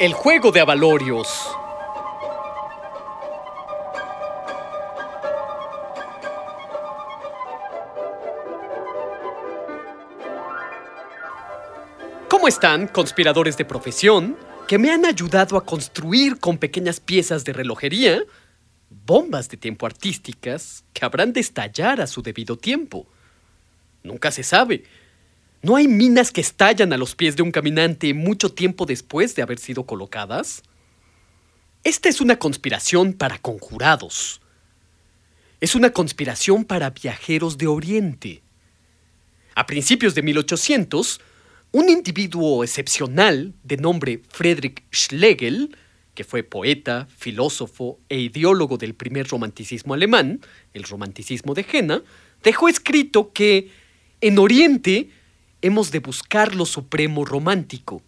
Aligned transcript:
El 0.00 0.12
juego 0.12 0.52
de 0.52 0.60
avalorios. 0.60 1.26
¿Cómo 12.28 12.46
están, 12.46 12.86
conspiradores 12.86 13.56
de 13.56 13.64
profesión, 13.64 14.36
que 14.68 14.78
me 14.78 14.92
han 14.92 15.04
ayudado 15.04 15.56
a 15.56 15.64
construir 15.64 16.38
con 16.38 16.58
pequeñas 16.58 17.00
piezas 17.00 17.44
de 17.44 17.52
relojería 17.52 18.22
bombas 18.90 19.48
de 19.48 19.56
tiempo 19.56 19.84
artísticas 19.84 20.84
que 20.92 21.04
habrán 21.04 21.32
de 21.32 21.40
estallar 21.40 22.00
a 22.00 22.06
su 22.06 22.22
debido 22.22 22.56
tiempo? 22.56 23.08
Nunca 24.04 24.30
se 24.30 24.44
sabe. 24.44 24.84
¿No 25.60 25.74
hay 25.74 25.88
minas 25.88 26.30
que 26.30 26.40
estallan 26.40 26.92
a 26.92 26.96
los 26.96 27.16
pies 27.16 27.34
de 27.34 27.42
un 27.42 27.50
caminante 27.50 28.14
mucho 28.14 28.52
tiempo 28.52 28.86
después 28.86 29.34
de 29.34 29.42
haber 29.42 29.58
sido 29.58 29.84
colocadas? 29.84 30.62
Esta 31.82 32.08
es 32.08 32.20
una 32.20 32.38
conspiración 32.38 33.12
para 33.12 33.38
conjurados. 33.38 34.40
Es 35.60 35.74
una 35.74 35.90
conspiración 35.90 36.64
para 36.64 36.90
viajeros 36.90 37.58
de 37.58 37.66
Oriente. 37.66 38.42
A 39.56 39.66
principios 39.66 40.14
de 40.14 40.22
1800, 40.22 41.20
un 41.72 41.88
individuo 41.88 42.62
excepcional 42.62 43.52
de 43.64 43.76
nombre 43.78 44.22
Friedrich 44.28 44.84
Schlegel, 44.92 45.76
que 46.14 46.22
fue 46.22 46.44
poeta, 46.44 47.08
filósofo 47.16 47.98
e 48.08 48.20
ideólogo 48.20 48.76
del 48.76 48.94
primer 48.94 49.26
romanticismo 49.26 49.94
alemán, 49.94 50.40
el 50.72 50.84
romanticismo 50.84 51.54
de 51.54 51.64
Jena, 51.64 52.02
dejó 52.44 52.68
escrito 52.68 53.32
que 53.32 53.70
en 54.20 54.38
Oriente 54.38 55.10
hemos 55.62 55.90
de 55.90 56.00
buscar 56.00 56.54
lo 56.54 56.66
supremo 56.66 57.24
romántico. 57.24 58.02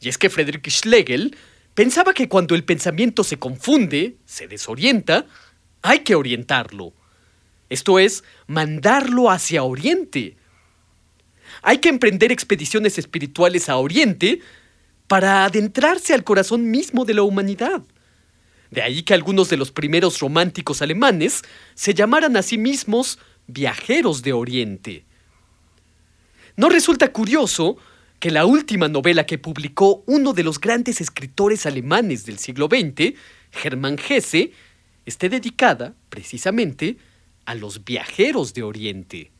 Y 0.00 0.08
es 0.08 0.18
que 0.18 0.30
Friedrich 0.30 0.68
Schlegel 0.70 1.36
pensaba 1.74 2.14
que 2.14 2.28
cuando 2.28 2.54
el 2.54 2.64
pensamiento 2.64 3.24
se 3.24 3.38
confunde, 3.38 4.16
se 4.24 4.46
desorienta, 4.48 5.26
hay 5.82 6.00
que 6.00 6.14
orientarlo. 6.14 6.92
Esto 7.68 7.98
es, 7.98 8.22
mandarlo 8.46 9.30
hacia 9.30 9.64
Oriente. 9.64 10.36
Hay 11.62 11.78
que 11.78 11.88
emprender 11.88 12.30
expediciones 12.30 12.98
espirituales 12.98 13.68
a 13.68 13.76
Oriente 13.76 14.40
para 15.08 15.44
adentrarse 15.44 16.14
al 16.14 16.24
corazón 16.24 16.70
mismo 16.70 17.04
de 17.04 17.14
la 17.14 17.22
humanidad. 17.22 17.82
De 18.70 18.82
ahí 18.82 19.02
que 19.02 19.14
algunos 19.14 19.48
de 19.48 19.56
los 19.56 19.70
primeros 19.70 20.18
románticos 20.20 20.82
alemanes 20.82 21.42
se 21.74 21.94
llamaran 21.94 22.36
a 22.36 22.42
sí 22.42 22.58
mismos 22.58 23.18
viajeros 23.46 24.22
de 24.22 24.32
Oriente. 24.32 25.04
¿No 26.56 26.70
resulta 26.70 27.12
curioso 27.12 27.76
que 28.18 28.30
la 28.30 28.46
última 28.46 28.88
novela 28.88 29.26
que 29.26 29.36
publicó 29.36 30.02
uno 30.06 30.32
de 30.32 30.42
los 30.42 30.58
grandes 30.58 31.02
escritores 31.02 31.66
alemanes 31.66 32.24
del 32.24 32.38
siglo 32.38 32.66
XX, 32.66 33.12
Hermann 33.62 33.98
Hesse, 33.98 34.52
esté 35.04 35.28
dedicada, 35.28 35.94
precisamente, 36.08 36.96
a 37.44 37.54
los 37.54 37.84
viajeros 37.84 38.54
de 38.54 38.62
Oriente? 38.62 39.30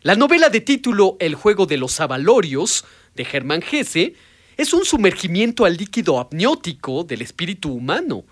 La 0.00 0.14
novela 0.14 0.48
de 0.48 0.62
título 0.62 1.18
El 1.20 1.34
juego 1.34 1.66
de 1.66 1.76
los 1.76 2.00
avalorios, 2.00 2.86
de 3.14 3.26
Hermann 3.30 3.62
Hesse, 3.70 4.14
es 4.56 4.72
un 4.72 4.86
sumergimiento 4.86 5.66
al 5.66 5.76
líquido 5.76 6.18
amniótico 6.18 7.04
del 7.04 7.20
espíritu 7.20 7.74
humano. 7.74 8.24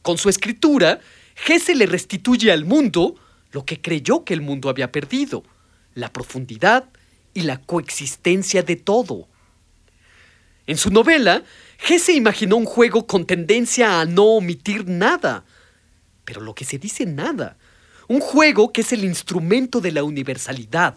Con 0.00 0.16
su 0.16 0.30
escritura, 0.30 1.00
Hesse 1.46 1.74
le 1.74 1.84
restituye 1.84 2.50
al 2.50 2.64
mundo 2.64 3.16
lo 3.52 3.66
que 3.66 3.78
creyó 3.82 4.24
que 4.24 4.32
el 4.32 4.40
mundo 4.40 4.70
había 4.70 4.90
perdido 4.90 5.44
la 5.98 6.12
profundidad 6.12 6.84
y 7.34 7.42
la 7.42 7.60
coexistencia 7.60 8.62
de 8.62 8.76
todo. 8.76 9.28
En 10.66 10.76
su 10.76 10.90
novela, 10.90 11.42
Hesse 11.86 12.10
imaginó 12.10 12.56
un 12.56 12.64
juego 12.64 13.06
con 13.06 13.26
tendencia 13.26 14.00
a 14.00 14.04
no 14.04 14.24
omitir 14.24 14.86
nada, 14.88 15.44
pero 16.24 16.40
lo 16.40 16.54
que 16.54 16.64
se 16.64 16.78
dice 16.78 17.04
nada, 17.06 17.56
un 18.06 18.20
juego 18.20 18.72
que 18.72 18.82
es 18.82 18.92
el 18.92 19.04
instrumento 19.04 19.80
de 19.80 19.92
la 19.92 20.04
universalidad. 20.04 20.96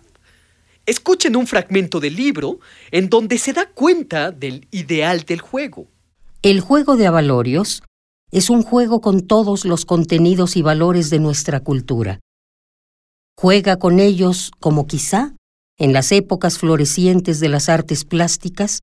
Escuchen 0.85 1.35
un 1.35 1.47
fragmento 1.47 1.99
del 1.99 2.15
libro 2.15 2.59
en 2.91 3.09
donde 3.09 3.37
se 3.37 3.53
da 3.53 3.67
cuenta 3.69 4.31
del 4.31 4.67
ideal 4.71 5.21
del 5.21 5.41
juego. 5.41 5.87
El 6.41 6.59
juego 6.59 6.95
de 6.95 7.07
avalorios 7.07 7.83
es 8.31 8.49
un 8.49 8.63
juego 8.63 9.01
con 9.01 9.27
todos 9.27 9.65
los 9.65 9.85
contenidos 9.85 10.55
y 10.57 10.61
valores 10.61 11.09
de 11.09 11.19
nuestra 11.19 11.59
cultura 11.59 12.19
Juega 13.37 13.77
con 13.77 13.99
ellos 13.99 14.51
como 14.59 14.87
quizá, 14.87 15.35
en 15.77 15.93
las 15.93 16.11
épocas 16.11 16.59
florecientes 16.59 17.39
de 17.39 17.49
las 17.49 17.69
artes 17.69 18.05
plásticas, 18.05 18.81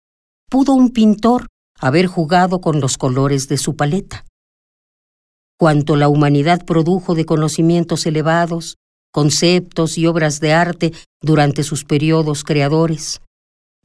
pudo 0.50 0.72
un 0.74 0.90
pintor 0.90 1.46
haber 1.78 2.06
jugado 2.06 2.60
con 2.60 2.80
los 2.80 2.98
colores 2.98 3.48
de 3.48 3.56
su 3.56 3.76
paleta. 3.76 4.24
Cuanto 5.58 5.96
la 5.96 6.08
humanidad 6.08 6.64
produjo 6.64 7.14
de 7.14 7.24
conocimientos 7.24 8.06
elevados, 8.06 8.76
conceptos 9.12 9.98
y 9.98 10.06
obras 10.06 10.40
de 10.40 10.52
arte 10.52 10.92
durante 11.20 11.62
sus 11.62 11.84
periodos 11.84 12.44
creadores, 12.44 13.20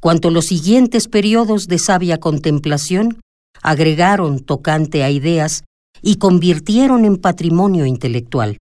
cuanto 0.01 0.29
los 0.31 0.45
siguientes 0.45 1.07
periodos 1.07 1.67
de 1.67 1.79
sabia 1.79 2.19
contemplación 2.19 3.21
agregaron 3.61 4.39
tocante 4.39 5.03
a 5.03 5.09
ideas 5.09 5.63
y 6.01 6.17
convirtieron 6.17 7.05
en 7.05 7.17
patrimonio 7.17 7.85
intelectual. 7.85 8.57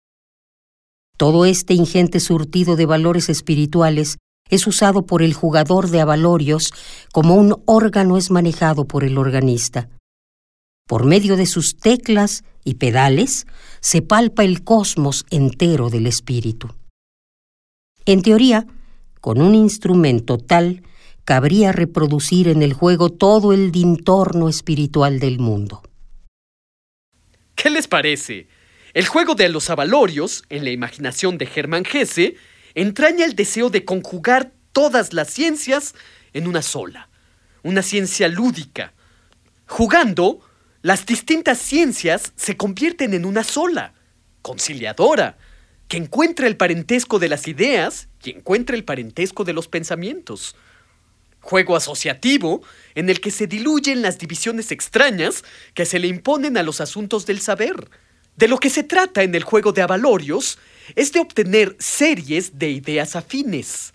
Todo 1.23 1.45
este 1.45 1.75
ingente 1.75 2.19
surtido 2.19 2.75
de 2.75 2.85
valores 2.85 3.29
espirituales 3.29 4.17
es 4.51 4.67
usado 4.67 5.07
por 5.07 5.23
el 5.23 5.35
jugador 5.35 5.89
de 5.89 6.01
avalorios 6.01 6.75
como 7.13 7.37
un 7.37 7.63
órgano 7.65 8.17
es 8.17 8.33
manejado 8.33 8.87
por 8.87 9.05
el 9.05 9.17
organista. 9.17 9.89
Por 10.89 11.05
medio 11.05 11.37
de 11.37 11.47
sus 11.47 11.77
teclas 11.77 12.43
y 12.65 12.75
pedales 12.75 13.47
se 13.79 14.03
palpa 14.03 14.43
el 14.43 14.65
cosmos 14.65 15.25
entero 15.31 15.91
del 15.91 16.09
espíritu. 16.09 16.75
En 18.05 18.23
teoría, 18.23 18.67
con 19.21 19.41
un 19.41 19.55
instrumento 19.55 20.39
tal, 20.39 20.83
cabría 21.25 21.71
reproducir 21.71 22.49
en 22.49 22.63
el 22.63 22.73
juego 22.73 23.11
todo 23.11 23.53
el 23.53 23.71
dintorno 23.71 24.49
espiritual 24.49 25.21
del 25.21 25.39
mundo. 25.39 25.83
¿Qué 27.55 27.71
les 27.71 27.87
parece? 27.87 28.49
El 28.95 29.07
juego 29.07 29.35
de 29.35 29.49
los 29.49 29.71
avalorios, 29.71 30.45
en 30.51 30.65
la 30.65 30.71
imaginación 30.71 31.39
de 31.39 31.49
Hermann 31.55 31.87
Hesse, 31.91 32.35
entraña 32.75 33.25
el 33.25 33.35
deseo 33.35 33.71
de 33.71 33.87
conjugar 33.87 34.53
todas 34.73 35.15
las 35.15 35.31
ciencias 35.31 35.95
en 36.35 36.47
una 36.47 36.61
sola, 36.61 37.09
una 37.63 37.83
ciencia 37.83 38.29
lúdica. 38.29 38.93
Jugando, 39.67 40.41
las 40.83 41.07
distintas 41.07 41.59
ciencias 41.59 42.33
se 42.37 42.59
convierten 42.59 43.15
en 43.15 43.25
una 43.25 43.45
sola, 43.45 43.95
conciliadora, 44.43 45.39
que 45.89 45.97
encuentra 45.97 46.47
el 46.47 46.59
parentesco 46.59 47.19
de 47.19 47.31
las 47.31 47.49
ideas 47.49 48.09
y 48.23 48.31
encuentra 48.31 48.77
el 48.77 48.85
parentesco 48.85 49.45
de 49.45 49.55
los 49.55 49.69
pensamientos. 49.69 50.55
Juego 51.41 51.77
asociativo 51.77 52.63
en 52.95 53.09
el 53.09 53.21
que 53.21 53.31
se 53.31 53.47
diluyen 53.47 54.03
las 54.03 54.19
divisiones 54.19 54.71
extrañas 54.71 55.45
que 55.73 55.87
se 55.87 55.99
le 55.99 56.09
imponen 56.09 56.59
a 56.59 56.63
los 56.63 56.83
asuntos 56.83 57.25
del 57.25 57.41
saber 57.41 57.89
de 58.37 58.49
lo 58.49 58.59
que 58.59 58.71
se 58.71 58.83
trata 58.83 59.23
en 59.23 59.35
el 59.35 59.45
juego 59.45 59.73
de 59.73 59.83
avalorios 59.83 60.59
es 60.97 61.13
de 61.13 61.21
obtener 61.21 61.77
series 61.79 62.59
de 62.59 62.71
ideas 62.71 63.17
afines. 63.17 63.95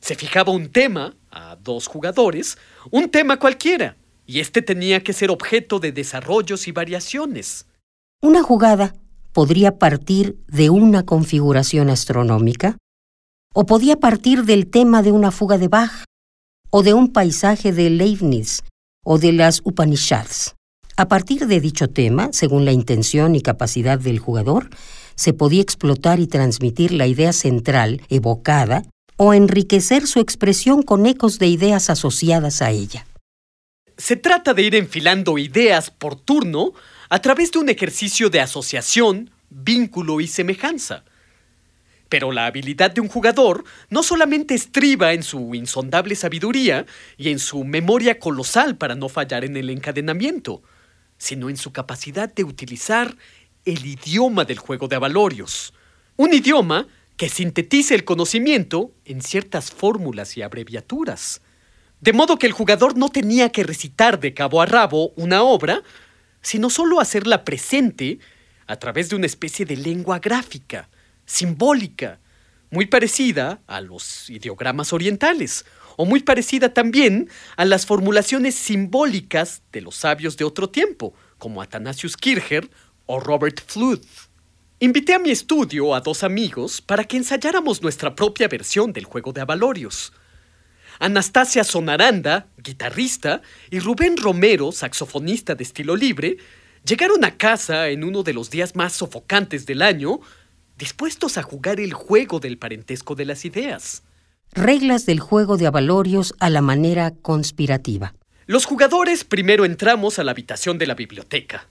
Se 0.00 0.14
fijaba 0.14 0.52
un 0.52 0.70
tema 0.70 1.14
a 1.30 1.56
dos 1.56 1.86
jugadores, 1.86 2.58
un 2.90 3.08
tema 3.10 3.38
cualquiera, 3.38 3.96
y 4.26 4.40
este 4.40 4.62
tenía 4.62 5.02
que 5.02 5.12
ser 5.12 5.30
objeto 5.30 5.78
de 5.78 5.92
desarrollos 5.92 6.68
y 6.68 6.72
variaciones. 6.72 7.66
Una 8.20 8.42
jugada 8.42 8.94
podría 9.32 9.78
partir 9.78 10.36
de 10.48 10.70
una 10.70 11.04
configuración 11.04 11.90
astronómica, 11.90 12.76
o 13.54 13.66
podía 13.66 13.96
partir 13.96 14.44
del 14.44 14.68
tema 14.68 15.02
de 15.02 15.12
una 15.12 15.30
fuga 15.30 15.58
de 15.58 15.68
Bach, 15.68 16.04
o 16.70 16.82
de 16.82 16.92
un 16.92 17.12
paisaje 17.12 17.72
de 17.72 17.90
Leibniz, 17.90 18.62
o 19.04 19.18
de 19.18 19.32
las 19.32 19.60
Upanishads. 19.64 20.54
A 20.98 21.06
partir 21.06 21.46
de 21.46 21.60
dicho 21.60 21.88
tema, 21.88 22.30
según 22.32 22.64
la 22.64 22.72
intención 22.72 23.36
y 23.36 23.40
capacidad 23.40 24.00
del 24.00 24.18
jugador, 24.18 24.68
se 25.14 25.32
podía 25.32 25.62
explotar 25.62 26.18
y 26.18 26.26
transmitir 26.26 26.90
la 26.90 27.06
idea 27.06 27.32
central 27.32 28.02
evocada 28.08 28.82
o 29.16 29.32
enriquecer 29.32 30.08
su 30.08 30.18
expresión 30.18 30.82
con 30.82 31.06
ecos 31.06 31.38
de 31.38 31.46
ideas 31.46 31.88
asociadas 31.88 32.62
a 32.62 32.72
ella. 32.72 33.06
Se 33.96 34.16
trata 34.16 34.54
de 34.54 34.62
ir 34.62 34.74
enfilando 34.74 35.38
ideas 35.38 35.92
por 35.92 36.16
turno 36.16 36.72
a 37.08 37.20
través 37.20 37.52
de 37.52 37.60
un 37.60 37.68
ejercicio 37.68 38.28
de 38.28 38.40
asociación, 38.40 39.30
vínculo 39.50 40.20
y 40.20 40.26
semejanza. 40.26 41.04
Pero 42.08 42.32
la 42.32 42.46
habilidad 42.46 42.90
de 42.90 43.02
un 43.02 43.08
jugador 43.08 43.62
no 43.88 44.02
solamente 44.02 44.56
estriba 44.56 45.12
en 45.12 45.22
su 45.22 45.54
insondable 45.54 46.16
sabiduría 46.16 46.86
y 47.16 47.28
en 47.28 47.38
su 47.38 47.62
memoria 47.62 48.18
colosal 48.18 48.76
para 48.76 48.96
no 48.96 49.08
fallar 49.08 49.44
en 49.44 49.56
el 49.56 49.70
encadenamiento, 49.70 50.60
sino 51.18 51.50
en 51.50 51.56
su 51.56 51.72
capacidad 51.72 52.32
de 52.32 52.44
utilizar 52.44 53.16
el 53.64 53.84
idioma 53.84 54.44
del 54.44 54.58
juego 54.58 54.88
de 54.88 54.96
avalorios. 54.96 55.74
Un 56.16 56.32
idioma 56.32 56.86
que 57.16 57.28
sintetice 57.28 57.94
el 57.94 58.04
conocimiento 58.04 58.92
en 59.04 59.20
ciertas 59.20 59.72
fórmulas 59.72 60.36
y 60.36 60.42
abreviaturas. 60.42 61.42
De 62.00 62.12
modo 62.12 62.38
que 62.38 62.46
el 62.46 62.52
jugador 62.52 62.96
no 62.96 63.08
tenía 63.08 63.50
que 63.50 63.64
recitar 63.64 64.20
de 64.20 64.32
cabo 64.32 64.62
a 64.62 64.66
rabo 64.66 65.10
una 65.16 65.42
obra, 65.42 65.82
sino 66.40 66.70
solo 66.70 67.00
hacerla 67.00 67.44
presente 67.44 68.20
a 68.68 68.76
través 68.76 69.10
de 69.10 69.16
una 69.16 69.26
especie 69.26 69.66
de 69.66 69.76
lengua 69.76 70.20
gráfica, 70.20 70.88
simbólica, 71.26 72.20
muy 72.70 72.86
parecida 72.86 73.60
a 73.66 73.80
los 73.80 74.30
ideogramas 74.30 74.92
orientales, 74.92 75.64
o 75.98 76.06
muy 76.06 76.20
parecida 76.20 76.72
también 76.72 77.28
a 77.56 77.64
las 77.64 77.84
formulaciones 77.84 78.54
simbólicas 78.54 79.62
de 79.72 79.80
los 79.80 79.96
sabios 79.96 80.36
de 80.36 80.44
otro 80.44 80.70
tiempo, 80.70 81.12
como 81.38 81.60
Athanasius 81.60 82.16
Kircher 82.16 82.70
o 83.06 83.18
Robert 83.18 83.60
Fluth. 83.66 84.06
Invité 84.78 85.14
a 85.14 85.18
mi 85.18 85.32
estudio 85.32 85.96
a 85.96 86.00
dos 86.00 86.22
amigos 86.22 86.80
para 86.80 87.02
que 87.02 87.16
ensayáramos 87.16 87.82
nuestra 87.82 88.14
propia 88.14 88.46
versión 88.46 88.92
del 88.92 89.06
juego 89.06 89.32
de 89.32 89.40
Avalorios. 89.40 90.12
Anastasia 91.00 91.64
Sonaranda, 91.64 92.46
guitarrista, 92.58 93.42
y 93.68 93.80
Rubén 93.80 94.16
Romero, 94.16 94.70
saxofonista 94.70 95.56
de 95.56 95.64
estilo 95.64 95.96
libre, 95.96 96.36
llegaron 96.86 97.24
a 97.24 97.36
casa 97.36 97.88
en 97.88 98.04
uno 98.04 98.22
de 98.22 98.34
los 98.34 98.50
días 98.50 98.76
más 98.76 98.92
sofocantes 98.92 99.66
del 99.66 99.82
año, 99.82 100.20
dispuestos 100.76 101.38
a 101.38 101.42
jugar 101.42 101.80
el 101.80 101.92
juego 101.92 102.38
del 102.38 102.56
parentesco 102.56 103.16
de 103.16 103.24
las 103.24 103.44
ideas. 103.44 104.04
Reglas 104.52 105.06
del 105.06 105.20
juego 105.20 105.56
de 105.56 105.66
avalorios 105.66 106.34
a 106.40 106.50
la 106.50 106.62
manera 106.62 107.12
conspirativa. 107.22 108.14
Los 108.46 108.64
jugadores 108.64 109.24
primero 109.24 109.64
entramos 109.64 110.18
a 110.18 110.24
la 110.24 110.30
habitación 110.30 110.78
de 110.78 110.86
la 110.86 110.94
biblioteca. 110.94 111.68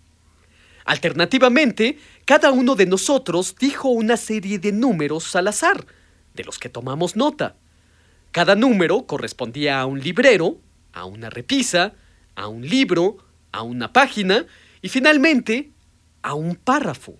Alternativamente, 0.85 1.97
cada 2.23 2.51
uno 2.51 2.75
de 2.75 2.85
nosotros 2.85 3.55
dijo 3.59 3.89
una 3.89 4.15
serie 4.15 4.59
de 4.59 4.71
números 4.71 5.35
al 5.35 5.47
azar, 5.47 5.85
de 6.33 6.43
los 6.43 6.59
que 6.59 6.69
tomamos 6.69 7.15
nota. 7.15 7.55
Cada 8.31 8.55
número 8.55 9.05
correspondía 9.05 9.81
a 9.81 9.85
un 9.85 9.99
librero, 9.99 10.57
a 10.93 11.05
una 11.05 11.29
repisa, 11.29 11.93
a 12.35 12.47
un 12.47 12.67
libro, 12.67 13.17
a 13.51 13.63
una 13.63 13.91
página 13.91 14.45
y 14.81 14.89
finalmente 14.89 15.71
a 16.21 16.35
un 16.35 16.55
párrafo. 16.55 17.15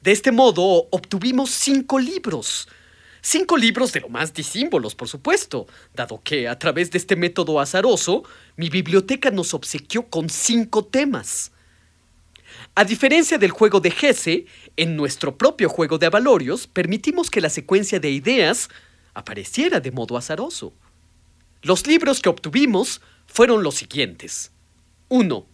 De 0.00 0.10
este 0.10 0.32
modo 0.32 0.88
obtuvimos 0.90 1.50
cinco 1.50 1.98
libros. 1.98 2.66
Cinco 3.26 3.56
libros 3.56 3.94
de 3.94 4.02
lo 4.02 4.10
más 4.10 4.34
disímbolos, 4.34 4.94
por 4.94 5.08
supuesto, 5.08 5.66
dado 5.94 6.20
que 6.22 6.46
a 6.46 6.58
través 6.58 6.90
de 6.90 6.98
este 6.98 7.16
método 7.16 7.58
azaroso, 7.58 8.22
mi 8.54 8.68
biblioteca 8.68 9.30
nos 9.30 9.54
obsequió 9.54 10.10
con 10.10 10.28
cinco 10.28 10.84
temas. 10.84 11.50
A 12.74 12.84
diferencia 12.84 13.38
del 13.38 13.50
juego 13.50 13.80
de 13.80 13.92
Gese, 13.92 14.44
en 14.76 14.94
nuestro 14.94 15.38
propio 15.38 15.70
juego 15.70 15.96
de 15.96 16.04
avalorios 16.04 16.66
permitimos 16.66 17.30
que 17.30 17.40
la 17.40 17.48
secuencia 17.48 17.98
de 17.98 18.10
ideas 18.10 18.68
apareciera 19.14 19.80
de 19.80 19.90
modo 19.90 20.18
azaroso. 20.18 20.74
Los 21.62 21.86
libros 21.86 22.20
que 22.20 22.28
obtuvimos 22.28 23.00
fueron 23.26 23.62
los 23.62 23.76
siguientes. 23.76 24.52
1. 25.08 25.46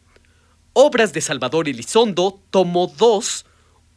Obras 0.73 1.13
de 1.13 1.21
Salvador 1.21 1.69
Elizondo, 1.69 2.43
tomo 2.51 2.93
2, 2.99 3.47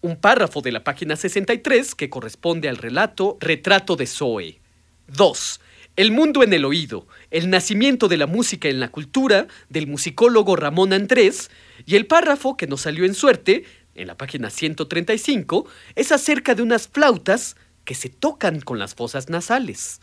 un 0.03 0.17
párrafo 0.17 0.61
de 0.61 0.73
la 0.73 0.83
página 0.83 1.15
63 1.15 1.95
que 1.95 2.09
corresponde 2.09 2.67
al 2.67 2.75
relato 2.75 3.37
Retrato 3.39 3.95
de 3.95 4.05
Zoe. 4.05 4.59
2. 5.07 5.61
El 5.95 6.11
mundo 6.11 6.43
en 6.43 6.51
el 6.51 6.65
oído, 6.65 7.07
el 7.31 7.49
nacimiento 7.49 8.09
de 8.09 8.17
la 8.17 8.27
música 8.27 8.67
en 8.67 8.81
la 8.81 8.89
cultura 8.89 9.47
del 9.69 9.87
musicólogo 9.87 10.57
Ramón 10.57 10.91
Andrés 10.91 11.49
y 11.85 11.95
el 11.95 12.05
párrafo 12.05 12.57
que 12.57 12.67
nos 12.67 12.81
salió 12.81 13.05
en 13.05 13.13
suerte, 13.13 13.63
en 13.95 14.07
la 14.07 14.17
página 14.17 14.49
135, 14.49 15.67
es 15.95 16.11
acerca 16.11 16.53
de 16.53 16.63
unas 16.63 16.89
flautas 16.89 17.55
que 17.85 17.95
se 17.95 18.09
tocan 18.09 18.59
con 18.59 18.79
las 18.79 18.95
fosas 18.95 19.29
nasales. 19.29 20.01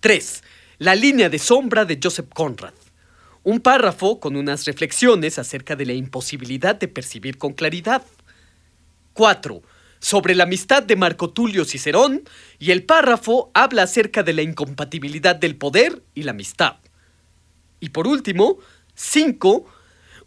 3. 0.00 0.42
La 0.76 0.94
línea 0.94 1.30
de 1.30 1.38
sombra 1.38 1.86
de 1.86 1.98
Joseph 2.02 2.28
Conrad. 2.34 2.74
Un 3.44 3.60
párrafo 3.60 4.20
con 4.20 4.36
unas 4.36 4.66
reflexiones 4.66 5.38
acerca 5.38 5.74
de 5.74 5.86
la 5.86 5.94
imposibilidad 5.94 6.76
de 6.76 6.88
percibir 6.88 7.38
con 7.38 7.54
claridad. 7.54 8.02
4 9.12 9.62
sobre 10.00 10.34
la 10.34 10.44
amistad 10.44 10.82
de 10.82 10.96
Marco 10.96 11.30
Tulio 11.30 11.64
Cicerón 11.64 12.22
y 12.58 12.70
el 12.70 12.84
párrafo 12.84 13.50
habla 13.54 13.82
acerca 13.82 14.22
de 14.22 14.32
la 14.32 14.42
incompatibilidad 14.42 15.36
del 15.36 15.56
poder 15.56 16.02
y 16.14 16.22
la 16.22 16.32
amistad. 16.32 16.76
Y 17.80 17.90
por 17.90 18.06
último, 18.06 18.58
5. 18.94 19.66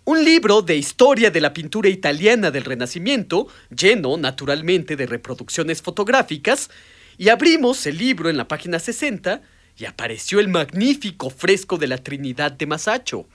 Un 0.05 0.23
libro 0.23 0.61
de 0.61 0.75
historia 0.75 1.31
de 1.31 1.41
la 1.41 1.53
pintura 1.53 1.89
italiana 1.89 2.51
del 2.51 2.65
Renacimiento, 2.65 3.47
lleno 3.75 4.17
naturalmente 4.17 4.95
de 4.95 5.05
reproducciones 5.05 5.81
fotográficas, 5.81 6.69
y 7.17 7.29
abrimos 7.29 7.85
el 7.85 7.97
libro 7.97 8.29
en 8.29 8.37
la 8.37 8.47
página 8.47 8.79
60 8.79 9.41
y 9.77 9.85
apareció 9.85 10.39
el 10.39 10.49
magnífico 10.49 11.29
fresco 11.29 11.77
de 11.77 11.87
la 11.87 11.97
Trinidad 11.97 12.51
de 12.51 12.65
Masacho. 12.65 13.27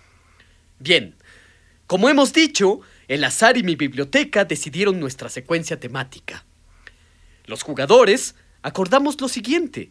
Bien, 0.79 1.15
como 1.87 2.09
hemos 2.09 2.33
dicho, 2.33 2.81
el 3.09 3.25
azar 3.25 3.57
y 3.57 3.63
mi 3.63 3.75
biblioteca 3.75 4.45
decidieron 4.45 5.01
nuestra 5.01 5.31
secuencia 5.31 5.81
temática. 5.81 6.45
Los 7.47 7.63
jugadores 7.63 8.35
acordamos 8.61 9.19
lo 9.21 9.29
siguiente. 9.29 9.91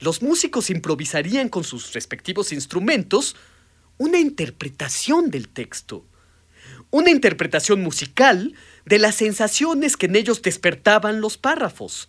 Los 0.00 0.22
músicos 0.22 0.70
improvisarían 0.70 1.50
con 1.50 1.62
sus 1.62 1.92
respectivos 1.92 2.52
instrumentos 2.52 3.36
una 3.98 4.18
interpretación 4.18 5.30
del 5.30 5.48
texto. 5.48 6.06
Una 6.90 7.10
interpretación 7.10 7.82
musical 7.82 8.54
de 8.86 8.98
las 8.98 9.16
sensaciones 9.16 9.98
que 9.98 10.06
en 10.06 10.16
ellos 10.16 10.40
despertaban 10.40 11.20
los 11.20 11.36
párrafos. 11.36 12.08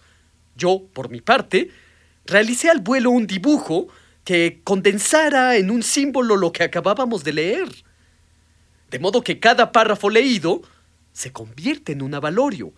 Yo, 0.55 0.87
por 0.93 1.09
mi 1.09 1.19
parte, 1.19 1.69
realicé 2.25 2.69
al 2.69 2.79
vuelo 2.79 3.09
un 3.09 3.27
dibujo 3.27 3.89
que 4.23 4.61
condensara 4.63 5.57
en 5.57 5.69
un 5.69 5.83
símbolo 5.83 6.37
lo 6.37 6.53
que 6.53 6.63
acabábamos 6.63 7.25
de 7.25 7.33
leer 7.33 7.88
de 8.89 8.99
modo 8.99 9.23
que 9.23 9.39
cada 9.39 9.71
párrafo 9.71 10.09
leído 10.09 10.61
se 11.13 11.31
convierte 11.31 11.91
en 11.91 12.01
un 12.01 12.13
avalorio. 12.13 12.73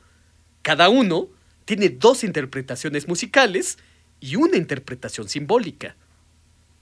Cada 0.62 0.89
uno 0.89 1.27
tiene 1.65 1.89
dos 1.89 2.24
interpretaciones 2.24 3.08
musicales 3.08 3.77
y 4.20 4.36
una 4.36 4.58
interpretación 4.58 5.30
simbólica. 5.30 5.96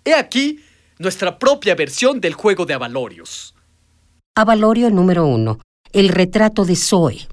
He 0.03 0.13
aquí 0.13 0.63
nuestra 0.97 1.37
propia 1.37 1.75
versión 1.75 2.19
del 2.19 2.33
juego 2.33 2.65
de 2.65 2.73
avalorios. 2.73 3.55
Avalorio 4.35 4.89
número 4.89 5.25
uno. 5.25 5.59
El 5.91 6.09
retrato 6.09 6.65
de 6.65 6.75
Zoe. 6.75 7.27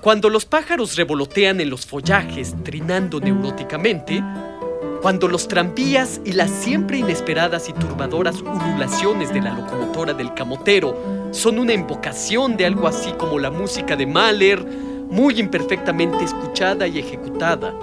Cuando 0.00 0.30
los 0.30 0.44
pájaros 0.44 0.94
revolotean 0.94 1.60
en 1.60 1.68
los 1.68 1.84
follajes, 1.84 2.54
trinando 2.62 3.18
neuróticamente, 3.18 4.22
cuando 5.00 5.28
los 5.28 5.48
tranvías 5.48 6.20
y 6.24 6.32
las 6.32 6.50
siempre 6.50 6.98
inesperadas 6.98 7.68
y 7.68 7.72
turbadoras 7.72 8.40
ululaciones 8.40 9.32
de 9.32 9.40
la 9.42 9.54
locomotora 9.54 10.14
del 10.14 10.34
camotero 10.34 11.30
son 11.32 11.58
una 11.58 11.72
invocación 11.72 12.56
de 12.56 12.66
algo 12.66 12.88
así 12.88 13.12
como 13.12 13.38
la 13.38 13.50
música 13.50 13.96
de 13.96 14.06
Mahler, 14.06 14.64
muy 15.10 15.38
imperfectamente 15.38 16.24
escuchada 16.24 16.86
y 16.86 16.98
ejecutada. 16.98 17.74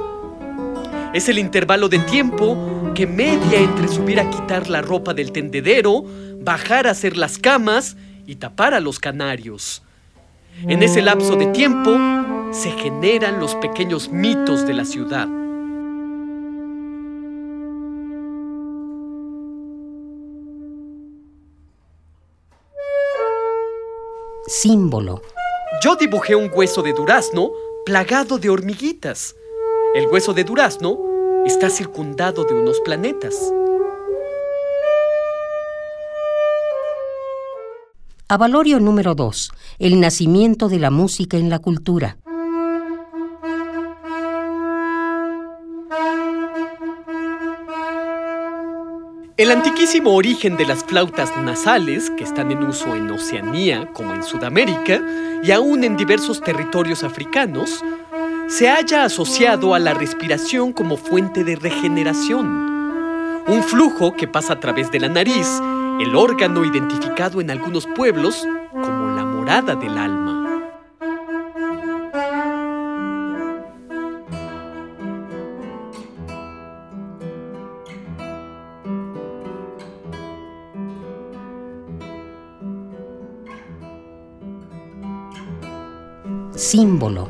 Es 1.13 1.29
el 1.29 1.37
intervalo 1.37 1.89
de 1.89 1.99
tiempo 1.99 2.91
que 2.95 3.05
media 3.05 3.59
entre 3.59 3.87
subir 3.87 4.19
a 4.19 4.29
quitar 4.29 4.69
la 4.69 4.81
ropa 4.81 5.13
del 5.13 5.31
tendedero, 5.31 6.03
bajar 6.41 6.87
a 6.87 6.91
hacer 6.91 7.17
las 7.17 7.37
camas 7.37 7.95
y 8.25 8.35
tapar 8.35 8.73
a 8.73 8.79
los 8.79 8.99
canarios. 8.99 9.83
En 10.67 10.83
ese 10.83 11.01
lapso 11.01 11.35
de 11.35 11.47
tiempo 11.47 11.91
se 12.51 12.71
generan 12.71 13.39
los 13.39 13.55
pequeños 13.55 14.09
mitos 14.09 14.65
de 14.65 14.73
la 14.73 14.85
ciudad. 14.85 15.42
Símbolo. 24.61 25.21
Yo 25.83 25.95
dibujé 25.95 26.35
un 26.35 26.51
hueso 26.53 26.83
de 26.83 26.93
durazno 26.93 27.51
plagado 27.85 28.37
de 28.37 28.49
hormiguitas. 28.49 29.35
El 29.95 30.05
hueso 30.07 30.33
de 30.33 30.43
durazno 30.43 30.99
está 31.45 31.69
circundado 31.69 32.45
de 32.45 32.53
unos 32.53 32.79
planetas. 32.81 33.51
Avalorio 38.27 38.79
número 38.79 39.15
2. 39.15 39.51
El 39.79 39.99
nacimiento 39.99 40.69
de 40.69 40.79
la 40.79 40.91
música 40.91 41.37
en 41.37 41.49
la 41.49 41.59
cultura. 41.59 42.17
El 49.43 49.51
antiquísimo 49.51 50.15
origen 50.15 50.55
de 50.55 50.65
las 50.65 50.85
flautas 50.85 51.35
nasales, 51.35 52.09
que 52.11 52.23
están 52.23 52.49
en 52.53 52.63
uso 52.63 52.95
en 52.95 53.11
Oceanía 53.11 53.89
como 53.91 54.13
en 54.13 54.23
Sudamérica 54.23 55.01
y 55.43 55.51
aún 55.51 55.83
en 55.83 55.97
diversos 55.97 56.39
territorios 56.39 57.03
africanos, 57.03 57.83
se 58.47 58.69
halla 58.69 59.03
asociado 59.03 59.75
a 59.75 59.79
la 59.79 59.93
respiración 59.95 60.71
como 60.71 60.95
fuente 60.95 61.43
de 61.43 61.57
regeneración. 61.57 62.45
Un 63.45 63.63
flujo 63.63 64.13
que 64.13 64.29
pasa 64.29 64.53
a 64.53 64.59
través 64.61 64.89
de 64.91 65.01
la 65.01 65.09
nariz, 65.09 65.59
el 65.99 66.15
órgano 66.15 66.63
identificado 66.63 67.41
en 67.41 67.51
algunos 67.51 67.85
pueblos 67.85 68.47
como 68.71 69.09
la 69.09 69.25
morada 69.25 69.75
del 69.75 69.97
alma. 69.97 70.42
Símbolo. 86.73 87.29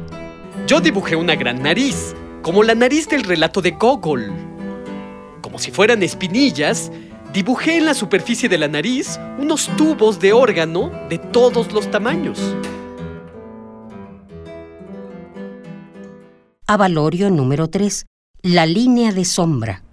Yo 0.67 0.79
dibujé 0.79 1.17
una 1.17 1.35
gran 1.35 1.61
nariz, 1.61 2.15
como 2.41 2.63
la 2.63 2.75
nariz 2.75 3.09
del 3.09 3.23
relato 3.23 3.61
de 3.61 3.71
Gogol. 3.71 4.31
Como 5.41 5.59
si 5.59 5.69
fueran 5.69 6.01
espinillas, 6.01 6.89
dibujé 7.33 7.75
en 7.75 7.85
la 7.87 7.93
superficie 7.93 8.47
de 8.47 8.57
la 8.57 8.69
nariz 8.69 9.19
unos 9.37 9.67
tubos 9.75 10.21
de 10.21 10.31
órgano 10.31 10.89
de 11.09 11.17
todos 11.17 11.73
los 11.73 11.91
tamaños. 11.91 12.39
Avalorio 16.65 17.29
número 17.29 17.67
3. 17.67 18.05
La 18.43 18.65
línea 18.65 19.11
de 19.11 19.25
sombra. 19.25 19.83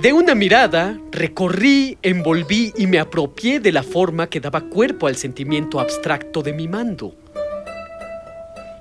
De 0.00 0.12
una 0.12 0.36
mirada, 0.36 0.96
recorrí, 1.10 1.98
envolví 2.02 2.72
y 2.76 2.86
me 2.86 3.00
apropié 3.00 3.58
de 3.58 3.72
la 3.72 3.82
forma 3.82 4.28
que 4.28 4.38
daba 4.38 4.60
cuerpo 4.60 5.08
al 5.08 5.16
sentimiento 5.16 5.80
abstracto 5.80 6.40
de 6.40 6.52
mi 6.52 6.68
mando. 6.68 7.16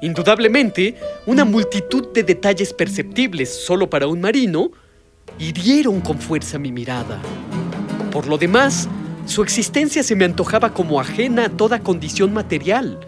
Indudablemente, 0.04 0.94
una 1.26 1.44
multitud 1.44 2.14
de 2.14 2.22
detalles 2.22 2.72
perceptibles 2.72 3.50
solo 3.50 3.90
para 3.90 4.06
un 4.06 4.22
marino 4.22 4.70
hirieron 5.40 6.02
con 6.02 6.20
fuerza 6.20 6.60
mi 6.60 6.72
mirada. 6.72 7.20
Por 8.12 8.28
lo 8.28 8.38
demás, 8.38 8.88
su 9.26 9.42
existencia 9.42 10.04
se 10.04 10.16
me 10.16 10.26
antojaba 10.26 10.76
como 10.76 11.02
ajena 11.02 11.46
a 11.46 11.50
toda 11.50 11.80
condición 11.80 12.32
material. 12.32 13.00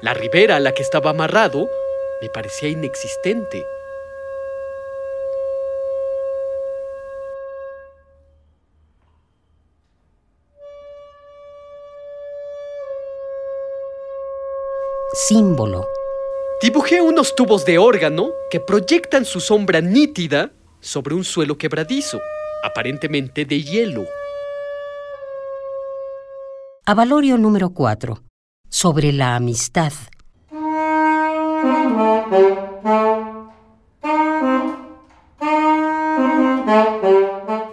La 0.00 0.14
ribera 0.14 0.56
a 0.56 0.60
la 0.60 0.70
que 0.70 0.82
estaba 0.84 1.10
amarrado 1.10 1.68
me 2.22 2.28
parecía 2.28 2.68
inexistente. 2.68 3.64
Símbolo. 15.18 15.88
Dibujé 16.60 17.00
unos 17.00 17.34
tubos 17.34 17.64
de 17.64 17.78
órgano 17.78 18.32
que 18.50 18.60
proyectan 18.60 19.24
su 19.24 19.40
sombra 19.40 19.80
nítida 19.80 20.52
sobre 20.80 21.14
un 21.14 21.24
suelo 21.24 21.56
quebradizo, 21.56 22.20
aparentemente 22.62 23.46
de 23.46 23.62
hielo. 23.62 24.04
Avalorio 26.84 27.38
número 27.38 27.70
4. 27.70 28.22
Sobre 28.68 29.10
la 29.10 29.36
amistad. 29.36 29.94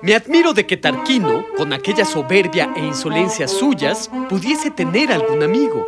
Me 0.02 0.16
admiro 0.16 0.54
de 0.54 0.66
que 0.66 0.78
Tarquino, 0.78 1.46
con 1.58 1.74
aquella 1.74 2.06
soberbia 2.06 2.72
e 2.78 2.86
insolencia 2.86 3.50
suyas, 3.50 4.10
pudiese 4.30 4.72
tener 4.72 5.12
algún 5.12 5.44
amigo. 5.44 5.86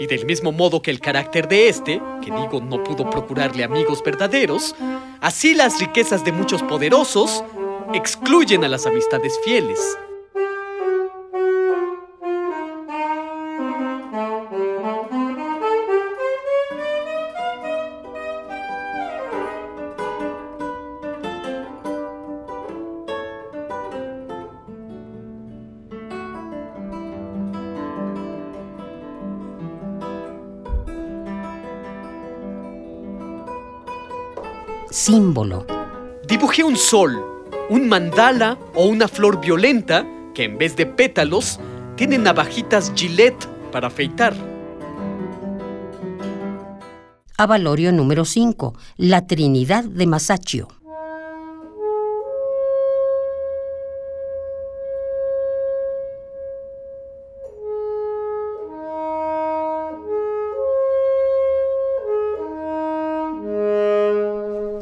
Y 0.00 0.06
del 0.06 0.26
mismo 0.26 0.52
modo 0.52 0.80
que 0.80 0.90
el 0.90 1.00
carácter 1.00 1.48
de 1.48 1.68
este, 1.68 2.00
que 2.22 2.30
digo 2.30 2.60
no 2.60 2.82
pudo 2.84 3.10
procurarle 3.10 3.64
amigos 3.64 4.02
verdaderos, 4.04 4.74
así 5.20 5.54
las 5.54 5.80
riquezas 5.80 6.24
de 6.24 6.32
muchos 6.32 6.62
poderosos 6.62 7.42
excluyen 7.94 8.64
a 8.64 8.68
las 8.68 8.86
amistades 8.86 9.38
fieles. 9.44 9.98
Símbolo. 34.90 35.66
Dibujé 36.26 36.64
un 36.64 36.76
sol, 36.76 37.22
un 37.68 37.88
mandala 37.88 38.58
o 38.74 38.86
una 38.86 39.06
flor 39.06 39.40
violenta 39.40 40.06
que 40.34 40.44
en 40.44 40.56
vez 40.56 40.76
de 40.76 40.86
pétalos 40.86 41.60
tiene 41.96 42.16
navajitas 42.16 42.92
Gillette 42.94 43.46
para 43.70 43.88
afeitar. 43.88 44.34
Avalorio 47.36 47.92
número 47.92 48.24
5. 48.24 48.74
La 48.96 49.26
Trinidad 49.26 49.84
de 49.84 50.06
Masaccio. 50.06 50.68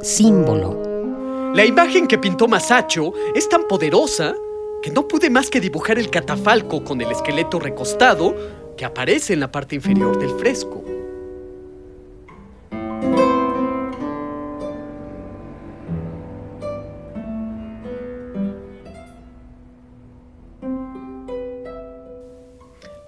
Símbolo. 0.07 1.53
La 1.53 1.65
imagen 1.65 2.07
que 2.07 2.17
pintó 2.17 2.47
Masaccio 2.47 3.13
es 3.35 3.49
tan 3.49 3.67
poderosa 3.67 4.37
que 4.81 4.93
no 4.93 5.09
pude 5.09 5.31
más 5.31 5.51
que 5.51 5.61
dibujar 5.61 5.99
el 5.99 6.11
catafalco 6.11 6.85
con 6.85 7.01
el 7.01 7.11
esqueleto 7.11 7.59
recostado 7.59 8.37
que 8.77 8.85
aparece 8.85 9.33
en 9.33 9.41
la 9.41 9.51
parte 9.51 9.75
inferior 9.75 10.17
del 10.17 10.31
fresco. 10.39 10.85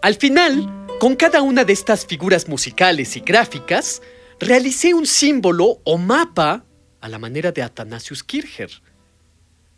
Al 0.03 0.15
final, 0.17 0.87
con 0.99 1.15
cada 1.15 1.43
una 1.43 1.63
de 1.63 1.75
estas 1.75 2.05
figuras 2.05 2.49
musicales 2.49 3.17
y 3.17 3.21
gráficas, 3.21 4.03
realicé 4.41 4.95
un 4.95 5.07
símbolo 5.07 5.79
o 5.85 5.97
mapa 5.97 6.65
a 7.01 7.09
la 7.09 7.19
manera 7.19 7.51
de 7.53 7.63
Athanasius 7.63 8.23
Kircher. 8.23 8.71